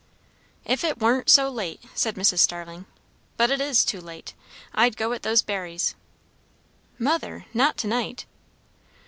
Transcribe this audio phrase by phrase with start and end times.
[0.65, 2.39] "If it warn't so late," said Mrs.
[2.39, 2.87] Starling,
[3.37, 4.33] "but it is too late,
[4.73, 5.93] I'd go at those berries."
[6.97, 7.45] "Mother!
[7.53, 8.25] Not to night."